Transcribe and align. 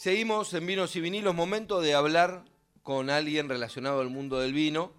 Seguimos 0.00 0.54
en 0.54 0.66
Vinos 0.66 0.96
y 0.96 1.00
Vinilos, 1.02 1.34
momento 1.34 1.82
de 1.82 1.92
hablar 1.92 2.44
con 2.82 3.10
alguien 3.10 3.50
relacionado 3.50 4.00
al 4.00 4.08
mundo 4.08 4.40
del 4.40 4.54
vino. 4.54 4.94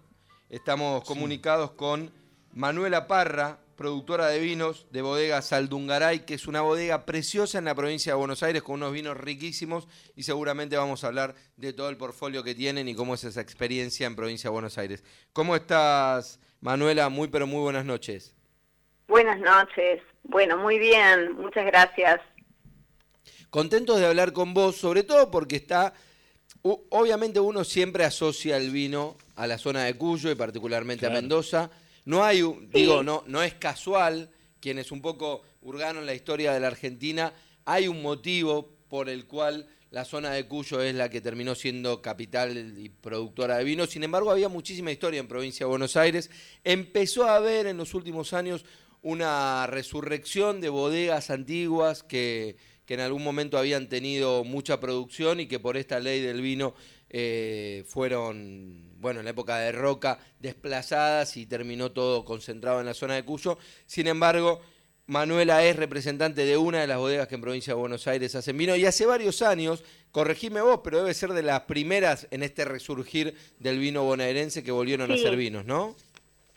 Estamos 0.48 1.02
comunicados 1.02 1.72
con 1.72 2.12
Manuela 2.52 3.08
Parra, 3.08 3.58
productora 3.76 4.28
de 4.28 4.38
vinos 4.38 4.86
de 4.92 5.02
bodega 5.02 5.42
Saldungaray, 5.42 6.24
que 6.24 6.34
es 6.34 6.46
una 6.46 6.60
bodega 6.60 7.04
preciosa 7.04 7.58
en 7.58 7.64
la 7.64 7.74
provincia 7.74 8.12
de 8.12 8.18
Buenos 8.18 8.44
Aires 8.44 8.62
con 8.62 8.76
unos 8.76 8.92
vinos 8.92 9.16
riquísimos 9.16 9.88
y 10.14 10.22
seguramente 10.22 10.76
vamos 10.76 11.02
a 11.02 11.08
hablar 11.08 11.34
de 11.56 11.72
todo 11.72 11.88
el 11.88 11.96
portfolio 11.96 12.44
que 12.44 12.54
tienen 12.54 12.86
y 12.86 12.94
cómo 12.94 13.14
es 13.14 13.24
esa 13.24 13.40
experiencia 13.40 14.06
en 14.06 14.14
provincia 14.14 14.50
de 14.50 14.52
Buenos 14.52 14.78
Aires. 14.78 15.02
¿Cómo 15.32 15.56
estás, 15.56 16.38
Manuela? 16.60 17.08
Muy 17.08 17.26
pero 17.26 17.48
muy 17.48 17.60
buenas 17.62 17.84
noches. 17.84 18.36
Buenas 19.08 19.40
noches. 19.40 20.00
Bueno, 20.22 20.58
muy 20.58 20.78
bien. 20.78 21.32
Muchas 21.32 21.66
gracias. 21.66 22.20
Contentos 23.52 24.00
de 24.00 24.06
hablar 24.06 24.32
con 24.32 24.54
vos, 24.54 24.76
sobre 24.76 25.02
todo 25.02 25.30
porque 25.30 25.56
está, 25.56 25.92
obviamente 26.62 27.38
uno 27.38 27.64
siempre 27.64 28.02
asocia 28.02 28.56
el 28.56 28.70
vino 28.70 29.18
a 29.36 29.46
la 29.46 29.58
zona 29.58 29.84
de 29.84 29.94
Cuyo 29.94 30.30
y 30.30 30.34
particularmente 30.34 31.04
a 31.04 31.10
Mendoza. 31.10 31.70
No 32.06 32.24
hay, 32.24 32.42
digo, 32.72 33.02
no, 33.02 33.24
no 33.26 33.42
es 33.42 33.52
casual, 33.52 34.30
quienes 34.58 34.90
un 34.90 35.02
poco 35.02 35.42
hurgaron 35.60 36.06
la 36.06 36.14
historia 36.14 36.54
de 36.54 36.60
la 36.60 36.68
Argentina, 36.68 37.34
hay 37.66 37.88
un 37.88 38.00
motivo 38.00 38.70
por 38.88 39.10
el 39.10 39.26
cual 39.26 39.66
la 39.90 40.06
zona 40.06 40.30
de 40.30 40.46
Cuyo 40.46 40.80
es 40.80 40.94
la 40.94 41.10
que 41.10 41.20
terminó 41.20 41.54
siendo 41.54 42.00
capital 42.00 42.56
y 42.78 42.88
productora 42.88 43.58
de 43.58 43.64
vino. 43.64 43.86
Sin 43.86 44.02
embargo, 44.02 44.30
había 44.30 44.48
muchísima 44.48 44.92
historia 44.92 45.20
en 45.20 45.28
provincia 45.28 45.66
de 45.66 45.70
Buenos 45.70 45.98
Aires. 45.98 46.30
Empezó 46.64 47.24
a 47.24 47.36
haber 47.36 47.66
en 47.66 47.76
los 47.76 47.92
últimos 47.92 48.32
años 48.32 48.64
una 49.02 49.66
resurrección 49.66 50.62
de 50.62 50.70
bodegas 50.70 51.28
antiguas 51.28 52.02
que 52.02 52.56
que 52.86 52.94
en 52.94 53.00
algún 53.00 53.22
momento 53.22 53.58
habían 53.58 53.88
tenido 53.88 54.44
mucha 54.44 54.80
producción 54.80 55.40
y 55.40 55.46
que 55.46 55.58
por 55.58 55.76
esta 55.76 56.00
ley 56.00 56.20
del 56.20 56.40
vino 56.40 56.74
eh, 57.10 57.84
fueron, 57.86 58.90
bueno, 58.98 59.20
en 59.20 59.24
la 59.24 59.30
época 59.32 59.58
de 59.58 59.72
Roca, 59.72 60.18
desplazadas 60.40 61.36
y 61.36 61.46
terminó 61.46 61.92
todo 61.92 62.24
concentrado 62.24 62.80
en 62.80 62.86
la 62.86 62.94
zona 62.94 63.14
de 63.14 63.24
Cuyo. 63.24 63.58
Sin 63.86 64.06
embargo, 64.06 64.60
Manuela 65.06 65.64
es 65.64 65.76
representante 65.76 66.44
de 66.44 66.56
una 66.56 66.80
de 66.80 66.86
las 66.86 66.98
bodegas 66.98 67.28
que 67.28 67.34
en 67.34 67.42
provincia 67.42 67.74
de 67.74 67.80
Buenos 67.80 68.06
Aires 68.06 68.34
hacen 68.34 68.56
vino 68.56 68.74
y 68.76 68.86
hace 68.86 69.04
varios 69.04 69.42
años, 69.42 69.84
corregime 70.10 70.62
vos, 70.62 70.80
pero 70.82 70.98
debe 70.98 71.12
ser 71.12 71.32
de 71.34 71.42
las 71.42 71.62
primeras 71.62 72.28
en 72.30 72.42
este 72.42 72.64
resurgir 72.64 73.34
del 73.58 73.78
vino 73.78 74.04
bonaerense 74.04 74.64
que 74.64 74.72
volvieron 74.72 75.10
a 75.10 75.14
hacer 75.14 75.36
vinos, 75.36 75.66
¿no? 75.66 75.96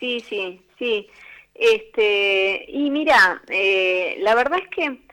Sí, 0.00 0.20
sí, 0.20 0.60
sí. 0.78 1.06
Este, 1.54 2.64
y 2.68 2.90
mira, 2.90 3.42
eh, 3.48 4.16
la 4.20 4.34
verdad 4.34 4.60
es 4.62 4.68
que 4.68 5.05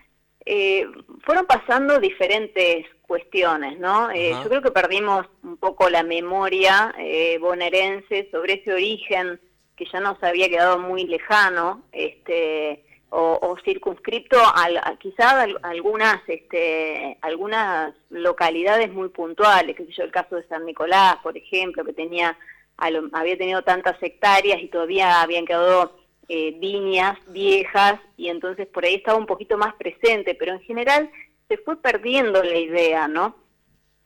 eh, 0.45 0.85
fueron 1.25 1.45
pasando 1.45 1.99
diferentes 1.99 2.85
cuestiones, 3.01 3.79
¿no? 3.79 4.11
Eh, 4.11 4.31
yo 4.43 4.49
creo 4.49 4.61
que 4.61 4.71
perdimos 4.71 5.25
un 5.43 5.57
poco 5.57 5.89
la 5.89 6.03
memoria 6.03 6.93
eh, 6.97 7.37
bonaerense 7.39 8.29
sobre 8.31 8.53
ese 8.55 8.73
origen 8.73 9.39
que 9.75 9.85
ya 9.91 9.99
nos 9.99 10.21
había 10.23 10.49
quedado 10.49 10.79
muy 10.79 11.05
lejano, 11.05 11.83
este, 11.91 12.83
o, 13.09 13.55
circunscripto 13.63 14.37
a, 14.39 14.97
quizá 14.99 15.45
algunas, 15.61 16.17
este, 16.27 17.17
algunas 17.21 17.93
localidades 18.09 18.91
muy 18.91 19.09
puntuales, 19.09 19.75
que 19.75 19.85
sé 19.85 19.91
yo, 19.91 20.03
el 20.03 20.11
caso 20.11 20.35
de 20.35 20.47
San 20.47 20.65
Nicolás, 20.65 21.17
por 21.21 21.37
ejemplo, 21.37 21.85
que 21.85 21.93
tenía, 21.93 22.37
había 22.77 23.37
tenido 23.37 23.61
tantas 23.61 24.01
hectáreas 24.01 24.61
y 24.61 24.67
todavía 24.67 25.21
habían 25.21 25.45
quedado 25.45 26.02
eh, 26.29 26.55
viñas 26.59 27.17
viejas 27.27 27.99
y 28.17 28.29
entonces 28.29 28.67
por 28.67 28.85
ahí 28.85 28.95
estaba 28.95 29.17
un 29.17 29.25
poquito 29.25 29.57
más 29.57 29.73
presente, 29.75 30.35
pero 30.35 30.53
en 30.53 30.61
general 30.61 31.09
se 31.47 31.57
fue 31.57 31.81
perdiendo 31.81 32.41
la 32.43 32.57
idea, 32.57 33.07
¿no? 33.07 33.35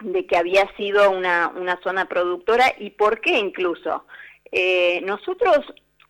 De 0.02 0.26
que 0.26 0.38
había 0.38 0.68
sido 0.76 1.12
una, 1.12 1.52
una 1.56 1.80
zona 1.82 2.06
productora 2.06 2.74
y 2.80 2.92
por 2.92 3.22
qué 3.22 3.38
incluso. 3.38 4.06
Eh, 4.52 5.02
nosotros 5.02 5.60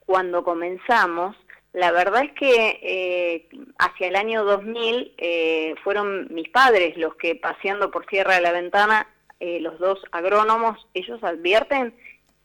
cuando 0.06 0.44
comenzamos, 0.44 1.36
la 1.74 1.92
verdad 1.92 2.24
es 2.24 2.32
que 2.34 2.80
eh, 2.82 3.50
hacia 3.78 4.08
el 4.08 4.16
año 4.16 4.44
2000 4.46 5.14
eh, 5.18 5.76
fueron 5.84 6.28
mis 6.34 6.50
padres 6.50 6.98
los 6.98 7.16
que 7.16 7.36
paseando 7.36 7.92
por 7.92 8.08
Sierra 8.08 8.36
de 8.36 8.42
la 8.42 8.52
Ventana, 8.52 9.08
los 9.40 9.78
dos 9.78 10.00
agrónomos, 10.12 10.88
ellos 10.96 11.24
advierten 11.24 11.94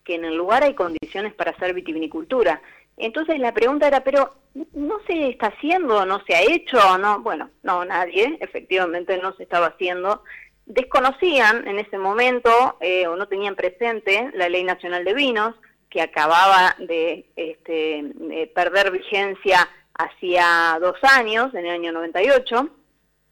que 0.03 0.13
en 0.13 0.25
el 0.25 0.35
lugar 0.35 0.61
hay 0.61 0.75
condiciones 0.75 1.33
para 1.33 1.49
hacer 1.49 1.73
vitivinicultura 1.73 2.61
entonces 2.97 3.39
la 3.39 3.53
pregunta 3.53 3.87
era, 3.87 4.03
pero 4.03 4.33
¿no 4.73 4.99
se 5.07 5.29
está 5.29 5.47
haciendo? 5.47 6.05
¿No 6.05 6.23
se 6.25 6.35
ha 6.35 6.41
hecho? 6.41 6.97
no? 6.97 7.19
Bueno, 7.19 7.49
no, 7.63 7.85
nadie, 7.85 8.37
efectivamente 8.41 9.17
no 9.17 9.33
se 9.35 9.43
estaba 9.43 9.67
haciendo. 9.67 10.23
Desconocían 10.65 11.67
en 11.67 11.79
ese 11.79 11.97
momento 11.97 12.77
eh, 12.79 13.07
o 13.07 13.15
no 13.15 13.27
tenían 13.27 13.55
presente 13.55 14.29
la 14.33 14.47
Ley 14.47 14.63
Nacional 14.63 15.03
de 15.03 15.13
Vinos, 15.13 15.55
que 15.89 16.01
acababa 16.01 16.75
de 16.79 17.25
este, 17.35 18.49
perder 18.55 18.91
vigencia 18.91 19.69
hacía 19.93 20.77
dos 20.81 20.97
años, 21.03 21.53
en 21.53 21.65
el 21.65 21.71
año 21.71 21.91
98. 21.91 22.69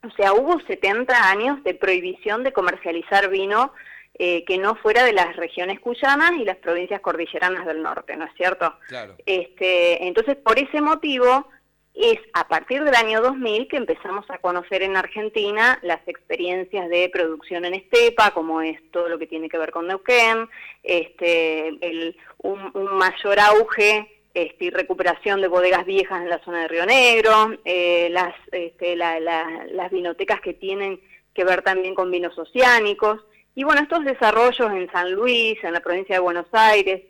O 0.04 0.12
sea, 0.16 0.34
hubo 0.34 0.60
70 0.62 1.30
años 1.30 1.64
de 1.64 1.74
prohibición 1.74 2.44
de 2.44 2.54
comercializar 2.54 3.30
vino 3.30 3.74
eh, 4.20 4.44
que 4.46 4.58
no 4.58 4.76
fuera 4.76 5.04
de 5.04 5.14
las 5.14 5.36
regiones 5.36 5.80
cuyanas 5.80 6.34
y 6.34 6.46
las 6.46 6.58
provincias 6.58 7.02
cordilleranas 7.02 7.66
del 7.66 7.82
norte, 7.82 8.16
¿no 8.16 8.26
es 8.26 8.34
cierto? 8.36 8.76
Claro. 8.88 9.16
Este, 9.26 10.06
entonces, 10.06 10.36
por 10.36 10.60
ese 10.60 10.82
motivo, 10.82 11.48
es 11.94 12.20
a 12.34 12.48
partir 12.48 12.84
del 12.84 12.96
año 12.96 13.22
2000 13.22 13.68
que 13.68 13.78
empezamos 13.78 14.30
a 14.30 14.38
conocer 14.38 14.82
en 14.82 14.96
Argentina 14.96 15.78
las 15.82 16.00
experiencias 16.08 16.90
de 16.90 17.10
producción 17.10 17.66
en 17.66 17.74
estepa, 17.74 18.32
como 18.32 18.62
es 18.62 18.80
todo 18.92 19.10
lo 19.10 19.20
que 19.20 19.28
tiene 19.28 19.50
que 19.50 19.58
ver 19.58 19.72
con 19.72 19.88
Neuquén, 19.88 20.48
este, 20.84 21.68
el, 21.68 22.16
un, 22.38 22.72
mayor 22.98 23.40
auge 23.40 24.10
este, 24.34 24.66
y 24.66 24.70
recuperación 24.70 25.42
de 25.42 25.50
bodegas 25.50 25.86
viejas 25.86 26.22
en 26.22 26.30
la 26.30 26.44
zona 26.44 26.62
de 26.62 26.68
Río 26.70 26.86
Negro, 26.86 27.58
eh, 27.66 28.08
las, 28.12 28.36
este, 28.52 28.96
las 28.96 29.92
vinotecas 29.92 30.40
que 30.42 30.54
tienen 30.54 31.02
que 31.34 31.44
ver 31.44 31.62
también 31.62 31.94
con 31.94 32.10
vinos 32.10 32.38
oceánicos. 32.38 33.22
Y 33.56 33.64
bueno, 33.64 33.82
estos 33.82 34.06
desarrollos 34.06 34.72
en 34.72 34.92
San 34.92 35.12
Luis, 35.12 35.62
en 35.64 35.74
la 35.74 35.82
provincia 35.82 36.16
de 36.16 36.22
Buenos 36.22 36.48
Aires, 36.54 37.02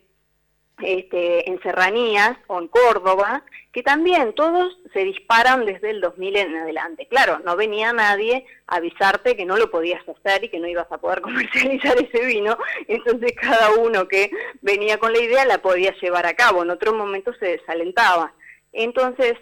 este, 0.81 1.47
en 1.47 1.61
Serranías 1.61 2.37
o 2.47 2.59
en 2.59 2.67
Córdoba, 2.67 3.43
que 3.71 3.83
también 3.83 4.33
todos 4.33 4.77
se 4.93 5.03
disparan 5.03 5.65
desde 5.65 5.91
el 5.91 6.01
2000 6.01 6.37
en 6.37 6.55
adelante. 6.55 7.07
Claro, 7.07 7.39
no 7.45 7.55
venía 7.55 7.93
nadie 7.93 8.45
a 8.67 8.77
avisarte 8.77 9.35
que 9.35 9.45
no 9.45 9.57
lo 9.57 9.69
podías 9.69 10.01
hacer 10.09 10.43
y 10.43 10.49
que 10.49 10.59
no 10.59 10.67
ibas 10.67 10.91
a 10.91 10.97
poder 10.97 11.21
comercializar 11.21 11.97
ese 12.01 12.25
vino, 12.25 12.57
entonces 12.87 13.33
cada 13.39 13.75
uno 13.75 14.07
que 14.07 14.31
venía 14.61 14.97
con 14.97 15.13
la 15.13 15.19
idea 15.19 15.45
la 15.45 15.59
podía 15.59 15.93
llevar 16.01 16.25
a 16.25 16.33
cabo, 16.33 16.63
en 16.63 16.71
otro 16.71 16.93
momento 16.93 17.33
se 17.35 17.45
desalentaba. 17.45 18.33
Entonces, 18.73 19.37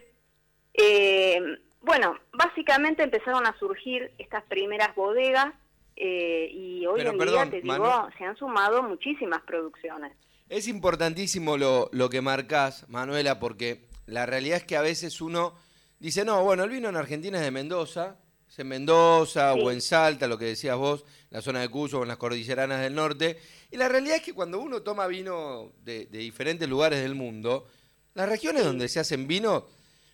eh, 0.74 1.40
bueno, 1.82 2.20
básicamente 2.34 3.04
empezaron 3.04 3.46
a 3.48 3.58
surgir 3.58 4.12
estas 4.18 4.44
primeras 4.44 4.94
bodegas 4.96 5.54
eh, 6.02 6.50
y 6.54 6.86
hoy 6.86 7.02
en 7.02 7.18
día, 7.18 7.50
te 7.50 7.62
digo, 7.62 8.10
se 8.18 8.24
han 8.24 8.38
sumado 8.38 8.82
muchísimas 8.82 9.42
producciones. 9.42 10.14
Es 10.48 10.70
importantísimo 10.70 11.58
lo, 11.58 11.90
lo 11.92 12.10
que 12.10 12.22
marcas, 12.22 12.88
Manuela, 12.88 13.38
porque 13.38 13.90
la 14.06 14.26
realidad 14.26 14.60
es 14.60 14.64
que 14.64 14.78
a 14.78 14.82
veces 14.82 15.20
uno 15.20 15.54
dice, 16.00 16.24
no, 16.24 16.42
bueno, 16.42 16.64
el 16.64 16.70
vino 16.70 16.88
en 16.88 16.96
Argentina 16.96 17.38
es 17.38 17.44
de 17.44 17.52
Mendoza, 17.52 18.16
es 18.48 18.58
en 18.60 18.70
Mendoza 18.70 19.54
o 19.54 19.72
en 19.72 19.82
Salta, 19.82 20.26
lo 20.26 20.38
que 20.38 20.46
decías 20.46 20.78
vos, 20.78 21.04
la 21.32 21.42
zona 21.42 21.60
de 21.60 21.70
Cuyo 21.70 22.00
o 22.00 22.04
en 22.04 22.08
las 22.08 22.18
cordilleranas 22.18 22.80
del 22.82 22.96
norte. 22.96 23.38
Y 23.70 23.76
la 23.76 23.90
realidad 23.90 24.16
es 24.16 24.24
que 24.24 24.34
cuando 24.34 24.60
uno 24.60 24.82
toma 24.82 25.06
vino 25.06 25.74
de, 25.84 26.06
diferentes 26.06 26.68
lugares 26.68 27.02
del 27.02 27.14
mundo, 27.14 27.68
las 28.14 28.30
regiones 28.30 28.64
donde 28.64 28.88
se 28.88 29.02
hacen 29.02 29.28
vino 29.28 29.68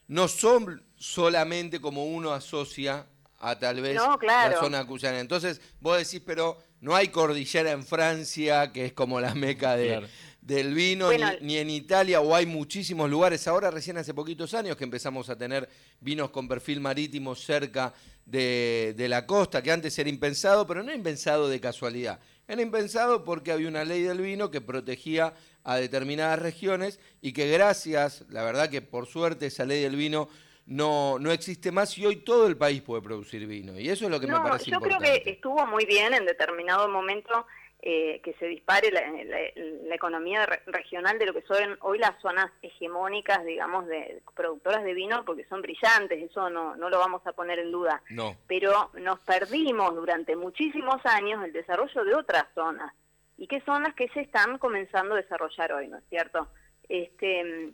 no 0.07 0.27
son 0.27 0.83
solamente 0.97 1.79
como 1.79 2.05
uno 2.05 2.31
asocia 2.33 3.05
a 3.45 3.59
tal 3.59 3.79
vez 3.79 3.95
la 3.95 4.57
zona 4.59 4.85
cuyana. 4.85 5.19
Entonces, 5.19 5.61
vos 5.79 5.97
decís, 5.99 6.21
pero 6.25 6.57
no 6.81 6.95
hay 6.95 7.09
cordillera 7.09 7.71
en 7.71 7.85
Francia, 7.85 8.71
que 8.71 8.85
es 8.85 8.93
como 8.93 9.21
la 9.21 9.35
meca 9.35 9.75
de, 9.75 10.07
del 10.41 10.73
vino, 10.73 11.09
ni, 11.41 11.57
en 11.57 11.69
Italia, 11.69 12.21
o 12.21 12.35
hay 12.35 12.47
muchísimos 12.47 13.07
lugares. 13.07 13.47
Ahora, 13.47 13.69
recién 13.69 13.97
hace 13.97 14.15
poquitos 14.15 14.55
años 14.55 14.75
que 14.77 14.83
empezamos 14.83 15.29
a 15.29 15.37
tener 15.37 15.69
vinos 15.99 16.31
con 16.31 16.47
perfil 16.47 16.81
marítimo 16.81 17.35
cerca 17.35 17.93
de, 18.25 18.95
de 18.97 19.07
la 19.07 19.27
costa, 19.27 19.61
que 19.61 19.71
antes 19.71 19.97
era 19.99 20.09
impensado, 20.09 20.65
pero 20.65 20.81
no 20.81 20.91
impensado 20.91 21.47
de 21.47 21.59
casualidad. 21.59 22.19
Era 22.47 22.63
impensado 22.63 23.23
porque 23.23 23.51
había 23.51 23.67
una 23.67 23.85
ley 23.85 24.01
del 24.01 24.21
vino 24.21 24.49
que 24.49 24.61
protegía 24.61 25.35
a 25.63 25.75
determinadas 25.77 26.39
regiones 26.39 26.99
y 27.21 27.33
que 27.33 27.47
gracias, 27.47 28.23
la 28.29 28.43
verdad 28.43 28.69
que 28.69 28.81
por 28.81 29.05
suerte 29.07 29.47
esa 29.47 29.65
ley 29.65 29.83
del 29.83 29.95
vino 29.95 30.29
no, 30.65 31.19
no 31.19 31.31
existe 31.31 31.71
más 31.71 31.97
y 31.97 32.05
hoy 32.05 32.17
todo 32.17 32.47
el 32.47 32.57
país 32.57 32.81
puede 32.81 33.01
producir 33.01 33.45
vino. 33.45 33.77
Y 33.79 33.89
eso 33.89 34.05
es 34.05 34.11
lo 34.11 34.19
que 34.19 34.27
me 34.27 34.33
parece 34.33 34.71
yo 34.71 34.77
importante. 34.77 35.05
Yo 35.05 35.11
creo 35.11 35.23
que 35.23 35.29
estuvo 35.29 35.65
muy 35.67 35.85
bien 35.85 36.13
en 36.13 36.25
determinado 36.25 36.87
momento 36.89 37.45
eh, 37.87 38.19
que 38.23 38.33
se 38.39 38.47
dispare 38.47 38.91
la, 38.91 39.93
economía 39.93 40.45
regional 40.65 41.19
de 41.19 41.27
lo 41.27 41.33
que 41.33 41.43
son 41.43 41.77
hoy 41.81 41.99
las 41.99 42.19
zonas 42.19 42.51
hegemónicas, 42.63 43.45
digamos, 43.45 43.85
de 43.85 44.23
productoras 44.35 44.83
de 44.83 44.93
vino, 44.95 45.23
porque 45.23 45.45
son 45.45 45.61
brillantes, 45.61 46.21
eso 46.23 46.49
no, 46.49 46.75
no 46.75 46.89
lo 46.89 46.97
vamos 46.97 47.21
a 47.27 47.33
poner 47.33 47.59
en 47.59 47.71
duda. 47.71 48.01
No. 48.09 48.35
Pero 48.47 48.89
nos 48.95 49.19
perdimos 49.19 49.93
durante 49.93 50.35
muchísimos 50.35 50.99
años 51.05 51.43
el 51.45 51.53
desarrollo 51.53 52.03
de 52.03 52.15
otras 52.15 52.45
zonas, 52.55 52.91
y 53.37 53.45
que 53.47 53.61
son 53.61 53.83
las 53.83 53.93
que 53.93 54.09
se 54.09 54.21
están 54.21 54.57
comenzando 54.57 55.13
a 55.13 55.21
desarrollar 55.21 55.73
hoy, 55.73 55.87
¿no 55.87 55.99
es 55.99 56.03
cierto? 56.09 56.47
Este, 56.89 57.71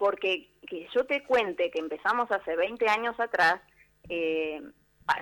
porque 0.00 0.48
que 0.66 0.88
yo 0.94 1.04
te 1.04 1.22
cuente 1.24 1.70
que 1.70 1.78
empezamos 1.78 2.32
hace 2.32 2.56
20 2.56 2.88
años 2.88 3.20
atrás, 3.20 3.60
eh, 4.08 4.62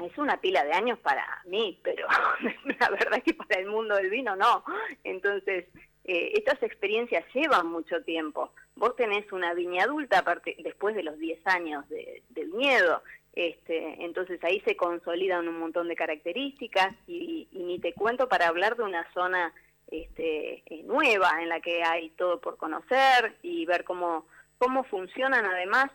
es 0.05 0.19
una 0.19 0.41
pila 0.41 0.65
de 0.65 0.73
años 0.73 1.01
para 1.01 1.27
mí, 1.47 1.81
pero 1.83 2.07
la 2.79 2.91
verdad 2.91 3.21
que 3.25 3.35
para 3.35 3.61
el 3.61 3.67
mundo 3.67 3.97
del 3.97 4.09
vino 4.09 4.37
no. 4.37 4.63
Entonces, 5.03 5.67
eh, 6.05 6.31
estas 6.37 6.63
experiencias 6.63 7.25
llevan 7.35 7.67
mucho 7.67 8.05
tiempo. 8.05 8.53
Vos 8.77 8.95
tenés 8.95 9.33
una 9.33 9.53
viña 9.53 9.83
adulta 9.83 10.25
después 10.59 10.95
de 10.95 11.03
los 11.03 11.19
10 11.19 11.45
años 11.49 11.85
del 11.89 12.49
miedo, 12.53 13.03
este, 13.33 14.05
entonces 14.05 14.43
ahí 14.45 14.61
se 14.61 14.77
consolidan 14.77 15.49
un 15.49 15.59
montón 15.59 15.89
de 15.89 15.97
características 15.97 16.95
y, 17.09 17.49
ni 17.51 17.81
te 17.81 17.95
cuento 17.95 18.29
para 18.29 18.47
hablar 18.47 18.77
de 18.77 18.85
una 18.85 19.13
zona 19.13 19.53
este, 19.91 20.63
nueva 20.85 21.43
en 21.43 21.49
la 21.49 21.61
que 21.61 21.83
hay 21.83 22.11
todo 22.11 22.41
por 22.41 22.57
conocer 22.57 23.35
y 23.43 23.67
ver 23.67 23.83
cómo, 23.83 24.27
cómo 24.59 24.85
funcionan 24.85 25.45
además 25.45 25.91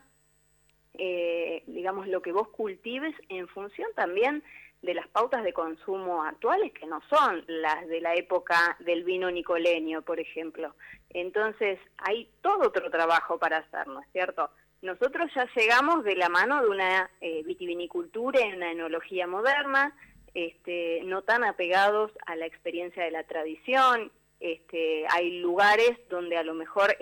eh, 0.95 1.63
digamos, 1.65 2.07
lo 2.07 2.21
que 2.21 2.31
vos 2.31 2.49
cultives 2.49 3.15
en 3.29 3.47
función 3.47 3.89
también 3.95 4.43
de 4.83 4.93
las 4.93 5.07
pautas 5.07 5.43
de 5.43 5.53
consumo 5.53 6.23
actuales, 6.23 6.71
que 6.73 6.85
no 6.85 7.01
son 7.09 7.43
las 7.47 7.87
de 7.87 8.01
la 8.01 8.13
época 8.15 8.77
del 8.79 9.03
vino 9.03 9.31
nicoleño, 9.31 10.01
por 10.01 10.19
ejemplo. 10.19 10.75
Entonces, 11.09 11.79
hay 11.97 12.29
todo 12.41 12.67
otro 12.67 12.91
trabajo 12.91 13.39
para 13.39 13.57
hacer, 13.57 13.87
¿no 13.87 14.01
es 14.01 14.07
cierto? 14.11 14.49
Nosotros 14.81 15.31
ya 15.33 15.47
llegamos 15.55 16.03
de 16.03 16.15
la 16.17 16.27
mano 16.27 16.61
de 16.61 16.67
una 16.67 17.09
eh, 17.21 17.41
vitivinicultura 17.43 18.45
y 18.45 18.53
una 18.53 18.71
enología 18.71 19.25
moderna, 19.25 19.95
este, 20.33 21.01
no 21.05 21.21
tan 21.21 21.45
apegados 21.45 22.11
a 22.25 22.35
la 22.35 22.45
experiencia 22.45 23.03
de 23.03 23.11
la 23.11 23.23
tradición. 23.23 24.11
Este, 24.41 25.05
hay 25.09 25.39
lugares 25.39 25.91
donde 26.09 26.37
a 26.37 26.43
lo 26.43 26.53
mejor 26.53 26.97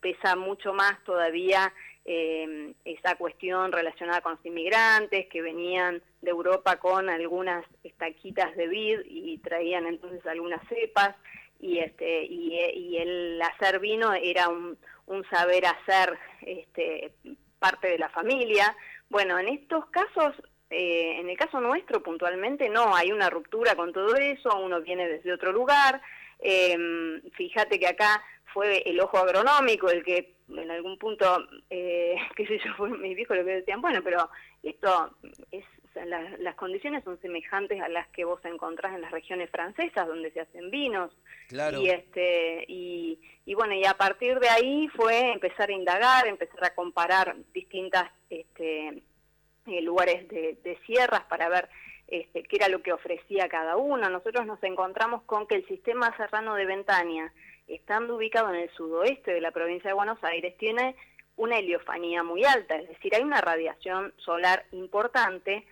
pesa 0.00 0.36
mucho 0.36 0.72
más 0.72 1.02
todavía 1.04 1.72
eh, 2.04 2.72
esa 2.84 3.16
cuestión 3.16 3.70
relacionada 3.70 4.20
con 4.20 4.32
los 4.32 4.46
inmigrantes 4.46 5.26
que 5.28 5.42
venían 5.42 6.02
de 6.22 6.30
Europa 6.30 6.76
con 6.76 7.10
algunas 7.10 7.64
estaquitas 7.84 8.56
de 8.56 8.66
vid 8.66 9.00
y 9.04 9.38
traían 9.38 9.86
entonces 9.86 10.24
algunas 10.26 10.66
cepas 10.68 11.14
y 11.60 11.78
este 11.78 12.24
y, 12.24 12.96
el 12.96 13.40
hacer 13.42 13.78
vino 13.80 14.14
era 14.14 14.48
un, 14.48 14.78
saber 15.30 15.66
hacer 15.66 16.18
este, 16.42 17.12
parte 17.58 17.88
de 17.88 17.98
la 17.98 18.08
familia. 18.08 18.74
Bueno, 19.10 19.38
en 19.38 19.48
estos 19.48 19.86
casos 19.86 20.34
eh, 20.70 21.18
en 21.18 21.30
el 21.30 21.36
caso 21.36 21.60
nuestro 21.60 22.02
puntualmente 22.02 22.68
no, 22.68 22.94
hay 22.94 23.10
una 23.10 23.30
ruptura 23.30 23.74
con 23.74 23.92
todo 23.92 24.14
eso, 24.16 24.50
uno 24.58 24.82
viene 24.82 25.08
desde 25.08 25.32
otro 25.32 25.50
lugar, 25.50 26.00
eh, 26.40 27.20
fíjate 27.36 27.78
que 27.78 27.86
acá 27.86 28.22
fue 28.52 28.82
el 28.86 29.00
ojo 29.00 29.18
agronómico 29.18 29.90
el 29.90 30.04
que 30.04 30.38
en 30.56 30.70
algún 30.70 30.98
punto, 30.98 31.46
eh, 31.70 32.16
qué 32.36 32.46
sé 32.46 32.58
yo, 32.64 32.74
fue 32.76 32.90
mis 32.90 33.16
viejos 33.16 33.36
lo 33.36 33.44
que 33.44 33.56
decían, 33.56 33.80
bueno, 33.80 34.00
pero 34.02 34.28
esto 34.62 35.16
es, 35.50 35.64
las 36.38 36.54
condiciones 36.54 37.02
son 37.02 37.20
semejantes 37.20 37.80
a 37.80 37.88
las 37.88 38.06
que 38.08 38.24
vos 38.24 38.40
encontrás 38.44 38.94
en 38.94 39.00
las 39.00 39.10
regiones 39.10 39.50
francesas 39.50 40.06
donde 40.06 40.30
se 40.30 40.40
hacen 40.40 40.70
vinos. 40.70 41.10
Claro. 41.48 41.80
Y, 41.80 41.90
este, 41.90 42.64
y, 42.68 43.20
y 43.44 43.54
bueno, 43.54 43.74
y 43.74 43.84
a 43.84 43.94
partir 43.94 44.38
de 44.38 44.48
ahí 44.48 44.88
fue 44.88 45.32
empezar 45.32 45.70
a 45.70 45.72
indagar, 45.72 46.26
empezar 46.28 46.64
a 46.64 46.74
comparar 46.74 47.34
distintas 47.52 48.10
este, 48.30 49.02
eh, 49.66 49.82
lugares 49.82 50.28
de, 50.28 50.58
de 50.62 50.78
sierras 50.86 51.22
para 51.24 51.48
ver 51.48 51.68
este, 52.08 52.44
era 52.50 52.68
lo 52.68 52.82
que 52.82 52.92
ofrecía 52.92 53.48
cada 53.48 53.76
uno. 53.76 54.10
Nosotros 54.10 54.46
nos 54.46 54.62
encontramos 54.64 55.22
con 55.22 55.46
que 55.46 55.54
el 55.54 55.66
sistema 55.68 56.16
serrano 56.16 56.54
de 56.54 56.66
Ventaña 56.66 57.32
estando 57.68 58.16
ubicado 58.16 58.48
en 58.52 58.62
el 58.62 58.70
sudoeste 58.70 59.32
de 59.32 59.40
la 59.40 59.50
provincia 59.50 59.90
de 59.90 59.94
Buenos 59.94 60.22
Aires, 60.24 60.56
tiene 60.58 60.96
una 61.36 61.58
heliofanía 61.58 62.22
muy 62.22 62.44
alta, 62.44 62.76
es 62.76 62.88
decir, 62.88 63.14
hay 63.14 63.22
una 63.22 63.40
radiación 63.40 64.12
solar 64.16 64.64
importante, 64.72 65.66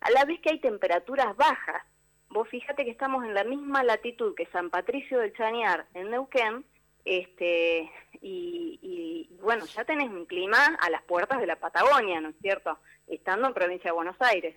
a 0.00 0.10
la 0.10 0.24
vez 0.24 0.40
que 0.40 0.50
hay 0.50 0.60
temperaturas 0.60 1.36
bajas. 1.36 1.82
Vos 2.28 2.48
fíjate 2.48 2.84
que 2.84 2.90
estamos 2.90 3.24
en 3.24 3.34
la 3.34 3.44
misma 3.44 3.82
latitud 3.82 4.34
que 4.34 4.46
San 4.46 4.70
Patricio 4.70 5.18
del 5.18 5.34
Chañar, 5.34 5.86
en 5.94 6.10
Neuquén, 6.10 6.64
este, 7.04 7.90
y, 8.20 8.78
y, 8.82 9.36
bueno, 9.40 9.64
ya 9.66 9.84
tenés 9.84 10.08
un 10.08 10.26
clima 10.26 10.76
a 10.80 10.90
las 10.90 11.02
puertas 11.02 11.40
de 11.40 11.46
la 11.46 11.56
Patagonia, 11.56 12.20
¿no 12.20 12.30
es 12.30 12.36
cierto? 12.40 12.78
Estando 13.06 13.46
en 13.46 13.54
provincia 13.54 13.90
de 13.90 13.94
Buenos 13.94 14.16
Aires. 14.20 14.56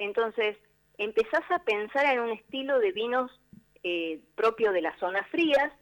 Entonces, 0.00 0.56
empezás 0.96 1.44
a 1.50 1.58
pensar 1.60 2.06
en 2.06 2.20
un 2.20 2.30
estilo 2.30 2.78
de 2.78 2.90
vinos 2.92 3.30
eh, 3.82 4.20
propio 4.34 4.72
de 4.72 4.80
las 4.80 4.98
zonas 4.98 5.28
frías, 5.28 5.72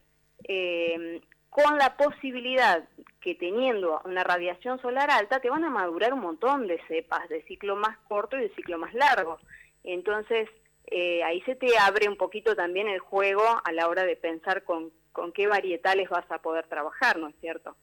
eh, 0.44 1.20
con 1.48 1.78
la 1.78 1.96
posibilidad 1.96 2.86
que 3.20 3.36
teniendo 3.36 4.00
una 4.04 4.24
radiación 4.24 4.80
solar 4.80 5.10
alta 5.10 5.40
te 5.40 5.50
van 5.50 5.64
a 5.64 5.70
madurar 5.70 6.12
un 6.12 6.20
montón 6.20 6.66
de 6.66 6.80
cepas 6.88 7.28
de 7.28 7.42
ciclo 7.44 7.76
más 7.76 7.96
corto 8.08 8.36
y 8.36 8.42
de 8.42 8.54
ciclo 8.54 8.76
más 8.76 8.92
largo. 8.92 9.38
Entonces, 9.84 10.48
eh, 10.86 11.22
ahí 11.22 11.40
se 11.42 11.54
te 11.54 11.78
abre 11.78 12.08
un 12.08 12.16
poquito 12.16 12.56
también 12.56 12.88
el 12.88 12.98
juego 12.98 13.44
a 13.62 13.72
la 13.72 13.88
hora 13.88 14.04
de 14.04 14.16
pensar 14.16 14.64
con, 14.64 14.92
con 15.12 15.32
qué 15.32 15.46
varietales 15.46 16.08
vas 16.08 16.28
a 16.30 16.42
poder 16.42 16.66
trabajar, 16.66 17.18
¿no 17.18 17.28
es 17.28 17.36
cierto? 17.40 17.76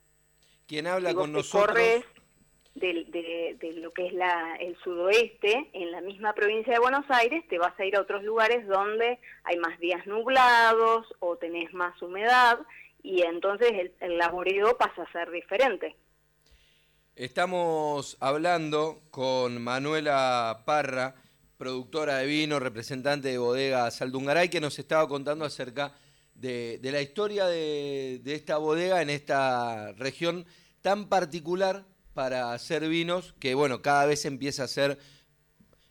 Quien 0.68 0.86
habla 0.88 1.14
con 1.14 1.32
nosotros... 1.32 1.78
de, 2.76 3.58
de, 3.60 3.74
lo 3.74 3.92
que 3.94 4.08
es 4.08 4.14
la, 4.14 4.56
el 4.60 4.78
sudoeste, 4.84 5.70
en 5.74 5.92
la 5.92 6.02
misma 6.02 6.34
provincia 6.34 6.74
de 6.74 6.80
Buenos 6.80 7.06
Aires, 7.10 7.44
te 7.48 7.58
vas 7.58 7.78
a 7.80 7.86
ir 7.86 7.96
a 7.96 8.02
otros 8.02 8.24
lugares 8.24 8.68
donde 8.68 9.20
hay 9.44 9.58
más 9.58 9.80
días 9.80 10.06
nublados 10.06 11.08
o 11.20 11.38
tenés 11.38 11.74
más 11.74 12.00
humedad 12.02 12.60
y 13.02 13.22
entonces 13.22 13.72
el, 13.72 13.94
el 14.00 14.20
pasa 14.78 15.04
a 15.04 15.12
ser 15.12 15.32
diferente. 15.32 15.96
Estamos 17.16 18.18
hablando 18.20 19.04
con 19.10 19.64
Manuela 19.64 20.64
Parra, 20.66 21.16
productora 21.58 22.18
de 22.18 22.26
vino, 22.26 22.60
representante 22.60 23.30
de 23.30 23.38
bodega 23.38 23.90
Saldungaray, 23.90 24.50
que 24.50 24.60
nos 24.60 24.78
estaba 24.80 25.08
contando 25.08 25.46
acerca 25.46 25.94
de, 26.34 26.78
de 26.80 26.92
la 26.92 27.02
historia 27.02 27.46
de, 27.46 28.20
de 28.22 28.36
esta 28.36 28.58
bodega 28.58 29.02
en 29.02 29.10
esta 29.10 29.94
región 29.94 30.46
tan 30.82 31.08
particular 31.08 31.86
para 32.16 32.54
hacer 32.54 32.88
vinos, 32.88 33.36
que 33.40 33.54
bueno, 33.54 33.82
cada 33.82 34.06
vez 34.06 34.26
empieza 34.26 34.64
a 34.64 34.68
ser 34.68 34.98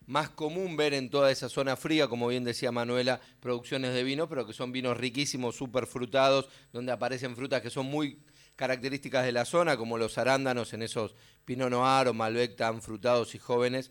más 0.06 0.30
común 0.30 0.76
ver 0.76 0.94
en 0.94 1.10
toda 1.10 1.30
esa 1.30 1.48
zona 1.48 1.76
fría, 1.76 2.08
como 2.08 2.28
bien 2.28 2.44
decía 2.44 2.72
Manuela, 2.72 3.20
producciones 3.40 3.94
de 3.94 4.02
vino, 4.02 4.28
pero 4.28 4.46
que 4.46 4.54
son 4.54 4.72
vinos 4.72 4.96
riquísimos, 4.96 5.54
súper 5.54 5.86
frutados, 5.86 6.48
donde 6.72 6.92
aparecen 6.92 7.36
frutas 7.36 7.60
que 7.60 7.70
son 7.70 7.86
muy 7.86 8.18
características 8.56 9.24
de 9.24 9.32
la 9.32 9.44
zona, 9.44 9.76
como 9.76 9.98
los 9.98 10.16
arándanos 10.16 10.72
en 10.72 10.82
esos 10.82 11.14
Pinot 11.44 11.70
Noir 11.70 12.08
o 12.08 12.14
Malbec 12.14 12.56
tan 12.56 12.80
frutados 12.80 13.34
y 13.34 13.38
jóvenes. 13.38 13.90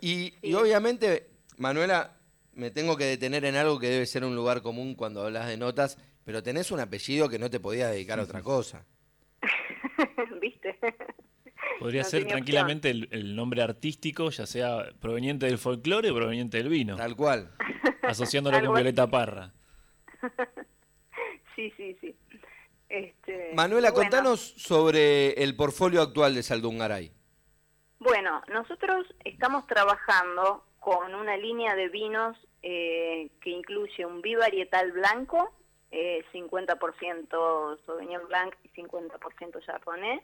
Y, 0.00 0.34
y 0.42 0.54
obviamente, 0.54 1.30
Manuela, 1.56 2.16
me 2.52 2.70
tengo 2.70 2.96
que 2.96 3.04
detener 3.04 3.44
en 3.44 3.56
algo 3.56 3.80
que 3.80 3.88
debe 3.88 4.06
ser 4.06 4.24
un 4.24 4.36
lugar 4.36 4.62
común 4.62 4.94
cuando 4.94 5.24
hablas 5.24 5.48
de 5.48 5.56
notas, 5.56 5.98
pero 6.24 6.44
tenés 6.44 6.70
un 6.70 6.78
apellido 6.78 7.28
que 7.28 7.40
no 7.40 7.50
te 7.50 7.58
podías 7.58 7.90
dedicar 7.90 8.20
a 8.20 8.24
otra 8.24 8.40
cosa. 8.40 8.84
¿Viste? 10.40 10.78
Podría 11.80 12.04
ser 12.04 12.26
tranquilamente 12.26 12.90
el, 12.90 13.34
nombre 13.34 13.62
artístico, 13.62 14.28
ya 14.28 14.44
sea 14.44 14.84
proveniente 15.00 15.46
del 15.46 15.56
folclore 15.56 16.10
o 16.10 16.14
proveniente 16.14 16.58
del 16.58 16.68
vino. 16.68 16.94
Tal 16.96 17.16
cual. 17.16 17.50
Asociándolo 18.02 18.60
con 18.60 18.74
Violeta 18.74 19.08
Parra. 19.08 19.50
sí, 21.56 21.72
sí, 21.78 21.96
sí. 22.02 22.14
Este, 22.90 23.52
Manuela, 23.54 23.92
contanos 23.92 24.40
sobre 24.40 25.42
el 25.42 25.56
portfolio 25.56 26.02
actual 26.02 26.34
de 26.34 26.42
Saldungaray. 26.42 27.12
Bueno, 27.98 28.42
nosotros 28.52 29.06
estamos 29.24 29.66
trabajando 29.66 30.64
con 30.80 31.14
una 31.14 31.36
línea 31.38 31.74
de 31.76 31.88
vinos 31.88 32.36
eh, 32.62 33.30
que 33.40 33.50
incluye 33.50 34.04
un 34.04 34.20
bivarietal 34.20 34.92
blanco, 34.92 35.50
eh, 35.90 36.24
50% 36.32 37.78
Sauvignon 37.86 38.28
Blanc 38.28 38.54
y 38.64 38.68
50% 38.68 39.64
Chardonnay, 39.64 40.20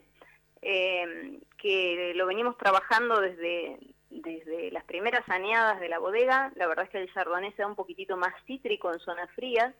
eh, 0.61 1.39
que 1.57 2.13
lo 2.15 2.25
venimos 2.25 2.57
trabajando 2.57 3.19
desde, 3.19 3.77
desde 4.09 4.71
las 4.71 4.83
primeras 4.85 5.27
aneadas 5.29 5.79
de 5.79 5.89
la 5.89 5.99
bodega. 5.99 6.51
La 6.55 6.67
verdad 6.67 6.85
es 6.85 6.91
que 6.91 6.99
el 6.99 7.13
chardonnay 7.13 7.51
se 7.53 7.61
da 7.61 7.67
un 7.67 7.75
poquitito 7.75 8.17
más 8.17 8.33
cítrico 8.45 8.91
en 8.91 8.99
zonas 8.99 9.29
frías. 9.31 9.73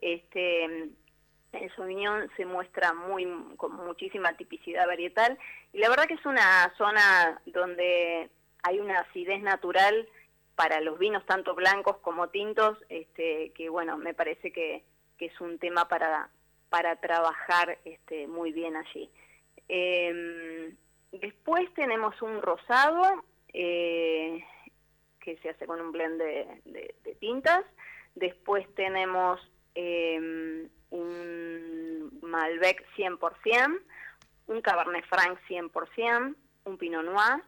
Este, 0.00 0.90
el 1.52 1.74
Sauvignon 1.74 2.30
se 2.36 2.44
muestra 2.44 2.92
muy 2.92 3.26
con 3.56 3.74
muchísima 3.74 4.32
tipicidad 4.36 4.86
varietal 4.86 5.38
y 5.72 5.78
la 5.78 5.88
verdad 5.88 6.06
que 6.06 6.14
es 6.14 6.24
una 6.24 6.72
zona 6.78 7.40
donde 7.46 8.30
hay 8.62 8.80
una 8.80 9.00
acidez 9.00 9.42
natural 9.42 10.08
para 10.54 10.80
los 10.80 10.98
vinos 10.98 11.24
tanto 11.26 11.54
blancos 11.54 11.96
como 11.98 12.28
tintos, 12.28 12.78
este, 12.88 13.50
que 13.54 13.68
bueno, 13.68 13.96
me 13.96 14.14
parece 14.14 14.52
que, 14.52 14.84
es 15.18 15.38
un 15.42 15.58
tema 15.58 15.86
para, 15.86 16.30
para 16.70 16.96
trabajar 16.96 17.76
este, 17.84 18.26
muy 18.26 18.52
bien 18.52 18.74
allí. 18.74 19.10
Em, 19.72 20.74
después 21.12 21.72
tenemos 21.74 22.20
un 22.22 22.42
rosado 22.42 23.22
eh, 23.52 24.44
que 25.20 25.36
se 25.36 25.50
hace 25.50 25.64
con 25.64 25.80
un 25.80 25.92
blend 25.92 26.20
de, 26.20 27.14
tintas. 27.20 27.64
Después 28.16 28.66
tenemos 28.74 29.40
em, 29.76 30.68
un 30.90 32.18
Malbec 32.20 32.84
100%, 32.96 33.80
un 34.48 34.60
Cabernet 34.60 35.04
Franc 35.06 35.38
100%, 35.48 36.34
un 36.64 36.76
Pinot 36.76 37.04
Noir. 37.04 37.40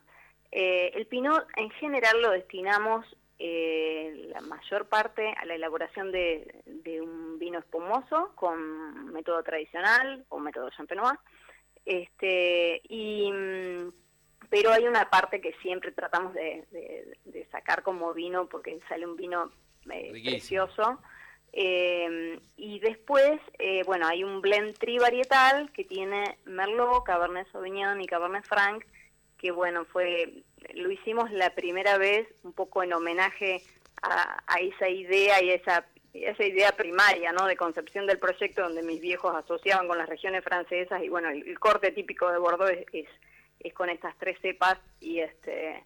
Eh, 0.53 0.93
el 0.95 1.07
Pinot 1.07 1.45
en 1.57 1.71
general 1.71 2.23
lo 2.23 2.31
destinamos 2.31 3.05
eh, 3.41 4.29
la 4.33 4.43
mayor 4.43 4.87
parte 4.87 5.35
a 5.37 5.45
la 5.45 5.57
elaboración 5.57 6.13
de, 6.13 6.63
un 7.01 7.41
vino 7.41 7.59
espumoso 7.59 8.31
con 8.37 9.13
método 9.13 9.43
tradicional 9.43 10.25
o 10.29 10.39
método 10.39 10.71
champenois. 10.71 11.19
Este, 11.85 12.81
y, 12.89 13.31
mm, 13.31 13.93
pero 14.49 14.73
hay 14.73 14.87
una 14.87 15.11
parte 15.11 15.41
que 15.41 15.55
siempre 15.63 15.93
tratamos 15.93 16.35
de, 16.35 16.67
sacar 17.51 17.83
como 17.83 18.15
vino 18.15 18.49
porque 18.49 18.79
sale 18.89 19.07
un 19.07 19.17
vino 19.17 19.51
eh, 19.91 20.11
precioso. 20.25 21.01
Eh, 21.53 22.41
y 22.57 22.79
después, 22.79 23.39
eh, 23.59 23.83
bueno, 23.85 24.07
hay 24.07 24.25
un 24.25 24.41
blend 24.41 24.79
trivarietal 24.79 25.71
que 25.73 25.85
tiene 25.85 26.39
Merlot, 26.47 27.05
Cabernet 27.05 27.51
Sauvignon 27.53 28.01
y 28.01 28.07
Cabernet 28.07 28.45
Franc, 28.45 28.85
que 29.37 29.51
bueno, 29.51 29.85
fue 29.85 30.45
lo 30.75 30.91
hicimos 30.91 31.31
la 31.33 31.55
primera 31.55 31.99
vez 31.99 32.29
un 32.43 32.53
poco 32.53 32.83
en 32.83 32.93
homenaje 32.93 33.63
a, 34.03 34.57
esa 34.61 34.89
idea 34.89 35.43
y 35.43 35.51
esa, 35.51 35.87
esa 36.13 36.45
idea 36.45 36.73
primaria, 36.73 37.33
¿no? 37.33 37.47
De 37.47 37.57
concepción 37.57 38.07
del 38.07 38.19
proyecto 38.19 38.63
donde 38.63 38.83
mis 38.83 39.01
viejos 39.01 39.35
asociaban 39.35 39.89
con 39.89 39.99
las 39.99 40.09
regiones 40.09 40.45
francesas 40.45 41.03
y 41.03 41.09
bueno, 41.09 41.31
el, 41.31 41.59
corte 41.59 41.91
típico 41.93 42.31
de 42.31 42.39
Bordeaux 42.39 42.71
es, 42.71 43.09
es, 43.61 43.75
con 43.75 43.89
estas 43.89 44.17
tres 44.19 44.39
cepas 44.41 44.79
y 45.01 45.21
este 45.21 45.85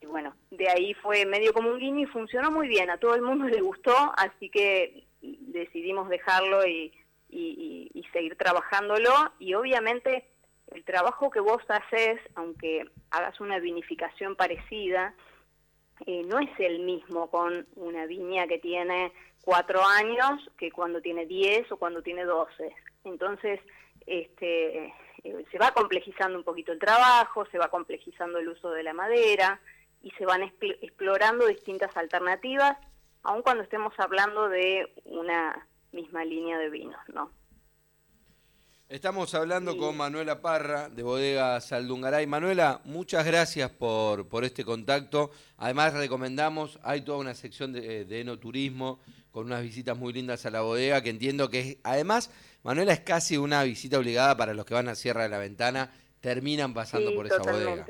y 0.00 0.06
bueno, 0.06 0.34
de 0.50 0.68
ahí 0.68 0.94
fue 0.94 1.26
medio 1.26 1.52
como 1.52 1.70
un 1.70 1.78
guiño 1.78 2.00
y 2.00 2.06
funcionó 2.06 2.50
muy 2.50 2.68
bien, 2.68 2.88
a 2.90 2.98
todo 2.98 3.14
el 3.14 3.22
mundo 3.22 3.46
le 3.48 3.60
gustó, 3.60 3.94
así 4.16 4.48
que 4.50 5.04
decidimos 5.20 6.08
dejarlo 6.08 6.66
y, 6.66 6.92
y, 7.28 8.04
seguir 8.12 8.36
trabajándolo 8.36 9.10
y 9.38 9.54
obviamente 9.54 10.24
el 10.68 10.82
trabajo 10.84 11.30
que 11.30 11.40
vos 11.40 11.62
haces, 11.68 12.20
aunque 12.34 12.84
hagas 13.10 13.38
una 13.40 13.58
vinificación 13.58 14.34
parecida, 14.34 15.14
no 16.06 16.38
es 16.38 16.50
el 16.58 16.80
mismo 16.80 17.30
con 17.30 17.66
una 17.76 18.06
viña 18.06 18.46
que 18.46 18.58
tiene 18.58 19.12
cuatro 19.42 19.80
años 19.84 20.48
que 20.58 20.70
cuando 20.70 21.00
tiene 21.00 21.26
diez 21.26 21.70
o 21.72 21.76
cuando 21.76 22.02
tiene 22.02 22.24
doce. 22.24 22.74
Entonces, 23.04 23.60
este, 24.06 24.94
eh, 25.24 25.44
se 25.50 25.58
va 25.58 25.72
complejizando 25.72 26.38
un 26.38 26.44
poquito 26.44 26.72
el 26.72 26.78
trabajo, 26.78 27.46
se 27.46 27.58
va 27.58 27.68
complejizando 27.68 28.38
el 28.38 28.48
uso 28.48 28.70
de 28.70 28.82
la 28.82 28.92
madera 28.92 29.60
y 30.02 30.10
se 30.12 30.24
van 30.24 30.42
explorando 30.42 31.46
distintas 31.46 31.96
alternativas 31.96 32.76
aun 33.22 33.42
cuando 33.42 33.62
estemos 33.62 33.92
hablando 33.98 34.48
de 34.48 34.92
una 35.04 35.66
misma 35.92 36.24
línea 36.24 36.58
de 36.58 36.70
vinos, 36.70 37.00
¿no? 37.12 37.30
Estamos 38.88 39.34
hablando 39.34 39.76
con 39.76 39.98
Manuela 39.98 40.40
Parra 40.40 40.88
de 40.88 41.02
Bodega 41.02 41.60
Saldungaray. 41.60 42.26
Manuela, 42.26 42.80
muchas 42.84 43.26
gracias 43.26 43.70
por, 43.70 44.30
por 44.30 44.44
este 44.44 44.64
contacto. 44.64 45.30
Además, 45.58 45.92
recomendamos, 45.92 46.80
hay 46.82 47.02
toda 47.02 47.18
una 47.18 47.34
sección 47.34 47.74
de, 47.74 48.06
de, 48.06 48.20
enoturismo 48.22 48.98
con 49.30 49.44
unas 49.44 49.62
visitas 49.62 49.94
muy 49.94 50.14
lindas 50.14 50.46
a 50.46 50.50
la 50.50 50.62
bodega, 50.62 51.02
que 51.02 51.10
entiendo 51.10 51.50
que 51.50 51.60
es, 51.60 51.76
además, 51.84 52.32
Manuela 52.62 52.94
es 52.94 53.00
casi 53.00 53.36
una 53.36 53.62
visita 53.62 53.98
obligada 53.98 54.34
para 54.38 54.54
los 54.54 54.64
que 54.64 54.72
van 54.72 54.88
a 54.88 54.94
Sierra 54.94 55.24
de 55.24 55.28
la 55.28 55.38
Ventana, 55.38 55.92
terminan 56.20 56.72
pasando 56.72 57.14
por 57.14 57.26
esa 57.26 57.42
bodega. 57.42 57.86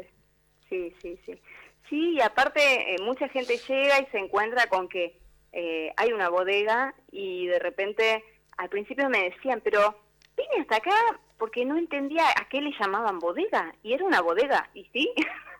Sí, 0.68 0.92
sí, 1.00 1.16
sí. 1.24 1.40
Sí, 1.88 2.14
y 2.14 2.20
aparte 2.20 2.60
eh, 2.60 2.96
mucha 3.02 3.28
gente 3.28 3.56
llega 3.68 4.00
y 4.00 4.06
se 4.06 4.18
encuentra 4.18 4.66
con 4.66 4.88
que 4.88 5.16
eh, 5.52 5.92
hay 5.96 6.12
una 6.12 6.28
bodega 6.28 6.92
y 7.12 7.46
de 7.46 7.60
repente 7.60 8.24
al 8.56 8.68
principio 8.68 9.08
me 9.08 9.30
decían, 9.30 9.60
pero 9.62 10.07
vine 10.38 10.62
hasta 10.62 10.76
acá 10.76 11.20
porque 11.36 11.64
no 11.64 11.76
entendía 11.76 12.24
a 12.40 12.48
qué 12.48 12.60
le 12.60 12.72
llamaban 12.78 13.18
bodega 13.18 13.74
y 13.82 13.92
era 13.92 14.04
una 14.04 14.22
bodega 14.22 14.70
y 14.74 14.84
sí, 14.92 15.12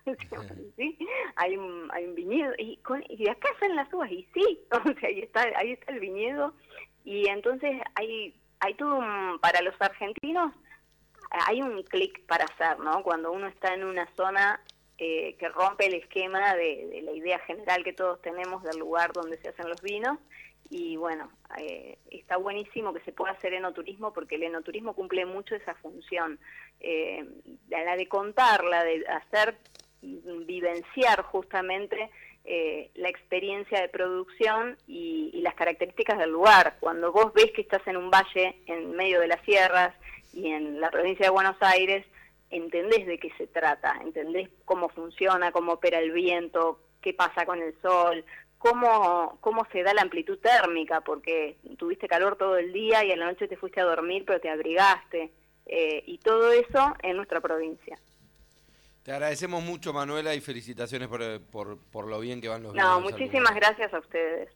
sí 0.76 0.98
hay 1.36 1.56
un, 1.56 1.88
hay 1.92 2.06
un 2.06 2.14
viñedo 2.14 2.52
y, 2.56 2.78
con, 2.78 3.04
y 3.08 3.24
de 3.24 3.30
acá 3.30 3.48
salen 3.60 3.76
las 3.76 3.92
uvas 3.92 4.10
y 4.10 4.26
sí, 4.32 4.60
o 4.72 5.06
ahí 5.06 5.20
está, 5.20 5.42
ahí 5.56 5.72
está 5.72 5.92
el 5.92 6.00
viñedo 6.00 6.54
y 7.04 7.28
entonces 7.28 7.80
hay, 7.94 8.34
hay 8.60 8.74
todo 8.74 8.96
un, 8.96 9.38
para 9.40 9.60
los 9.62 9.74
argentinos 9.80 10.52
hay 11.30 11.62
un 11.62 11.82
clic 11.82 12.24
para 12.26 12.44
hacer, 12.44 12.78
¿no? 12.80 13.02
Cuando 13.02 13.32
uno 13.32 13.48
está 13.48 13.74
en 13.74 13.84
una 13.84 14.06
zona 14.16 14.60
eh, 14.98 15.36
que 15.38 15.48
rompe 15.48 15.86
el 15.86 15.94
esquema 15.94 16.54
de, 16.54 17.02
la 17.04 17.12
idea 17.12 17.38
general 17.40 17.84
que 17.84 17.92
todos 17.92 18.20
tenemos 18.22 18.62
del 18.62 18.78
lugar 18.78 19.12
donde 19.12 19.36
se 19.38 19.48
hacen 19.48 19.68
los 19.68 19.80
vinos. 19.82 20.18
Y 20.70 20.96
bueno, 20.96 21.30
eh, 21.58 21.98
está 22.10 22.36
buenísimo 22.36 22.92
que 22.92 23.00
se 23.00 23.12
pueda 23.12 23.32
hacer 23.32 23.54
enoturismo 23.54 24.12
porque 24.12 24.34
el 24.34 24.42
enoturismo 24.42 24.94
cumple 24.94 25.24
mucho 25.24 25.54
esa 25.54 25.74
función, 25.76 26.38
eh, 26.80 27.26
la 27.68 27.96
de 27.96 28.06
contar, 28.08 28.64
la 28.64 28.84
de 28.84 29.04
hacer 29.06 29.56
vivenciar 30.00 31.22
justamente 31.22 32.10
la 32.94 33.10
experiencia 33.10 33.78
de 33.78 33.90
producción 33.90 34.78
y, 34.86 35.30
y, 35.34 35.42
las 35.42 35.54
características 35.54 36.18
del 36.18 36.30
lugar. 36.30 36.76
Cuando 36.80 37.12
vos 37.12 37.34
ves 37.34 37.52
que 37.52 37.60
estás 37.60 37.86
en 37.86 37.98
un 37.98 38.10
valle 38.10 38.56
en 38.64 38.92
medio 38.92 39.20
de 39.20 39.26
las 39.26 39.42
sierras 39.42 39.94
y 40.32 40.50
en 40.50 40.80
la 40.80 40.90
provincia 40.90 41.26
de 41.26 41.30
Buenos 41.30 41.56
Aires, 41.60 42.06
entendés 42.50 43.06
de 43.06 43.18
qué 43.18 43.30
se 43.36 43.46
trata, 43.46 43.98
entendés 44.02 44.48
cómo 44.64 44.88
funciona, 44.88 45.52
cómo 45.52 45.72
opera 45.72 45.98
el 45.98 46.12
viento, 46.12 46.80
qué 47.00 47.12
pasa 47.12 47.44
con 47.46 47.60
el 47.60 47.74
sol, 47.80 48.24
cómo, 48.58 49.38
cómo 49.40 49.66
se 49.72 49.82
da 49.82 49.94
la 49.94 50.02
amplitud 50.02 50.38
térmica, 50.38 51.00
porque 51.00 51.56
tuviste 51.78 52.08
calor 52.08 52.36
todo 52.36 52.56
el 52.58 52.72
día 52.72 53.04
y 53.04 53.12
a 53.12 53.16
la 53.16 53.26
noche 53.26 53.48
te 53.48 53.56
fuiste 53.56 53.80
a 53.80 53.84
dormir, 53.84 54.24
pero 54.26 54.40
te 54.40 54.50
abrigaste, 54.50 55.32
eh, 55.66 56.02
y 56.06 56.18
todo 56.18 56.52
eso 56.52 56.94
en 57.02 57.16
nuestra 57.16 57.40
provincia. 57.40 57.98
Te 59.02 59.12
agradecemos 59.12 59.62
mucho, 59.62 59.92
Manuela, 59.92 60.34
y 60.34 60.40
felicitaciones 60.40 61.08
por, 61.08 61.40
por, 61.46 61.78
por 61.90 62.06
lo 62.08 62.20
bien 62.20 62.40
que 62.40 62.48
van 62.48 62.62
los 62.62 62.74
No, 62.74 63.00
muchísimas 63.00 63.54
gracias 63.54 63.94
a 63.94 64.00
ustedes. 64.00 64.50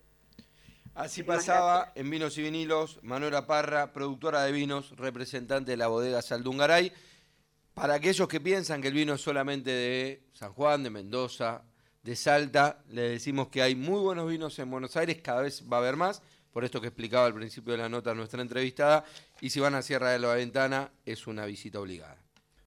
Así 0.94 1.23
pasaba 1.23 1.92
en 1.94 2.11
Vinos 2.11 2.37
y 2.37 2.42
Vinilos, 2.42 2.99
Manuela 3.02 3.47
Parra, 3.47 3.94
productora 3.94 4.42
de 4.42 4.52
vinos, 4.52 4.94
representante 4.99 5.71
de 5.71 5.78
la 5.78 5.87
bodega 5.87 6.21
Saldungaray. 6.21 6.92
Para 7.73 7.94
aquellos 7.94 8.28
que 8.28 8.40
piensan 8.40 8.82
que 8.82 8.88
el 8.88 8.94
vino 8.94 9.14
es 9.14 9.23
solamente 9.23 9.71
de 9.71 10.23
San 10.35 10.52
Juan, 10.52 10.82
de 10.82 10.90
Mendoza, 10.90 11.62
de 12.02 12.16
Salta, 12.16 12.82
le 12.88 13.02
decimos 13.02 13.49
que 13.49 13.62
hay 13.62 13.75
muy 13.75 14.00
buenos 14.00 14.28
vinos 14.28 14.59
en 14.59 14.71
Buenos 14.71 14.97
Aires, 14.97 15.18
cada 15.23 15.42
vez 15.42 15.64
va 15.71 15.76
a 15.76 15.80
haber 15.80 15.97
más, 15.97 16.23
por 16.52 16.64
esto 16.64 16.80
que 16.80 16.88
explicaba 16.88 17.26
al 17.26 17.35
principio 17.35 17.73
de 17.73 17.78
la 17.78 17.88
nota 17.88 18.14
nuestra 18.14 18.42
entrevistada, 18.42 19.04
y 19.40 19.50
si 19.50 19.61
van 19.61 19.75
a 19.75 19.82
Sierra 19.82 20.11
de 20.11 20.18
la 20.18 20.35
Ventana 20.35 20.90
es 21.06 21.26
una 21.26 21.47
visita 21.47 21.80
obligada. 21.80 22.21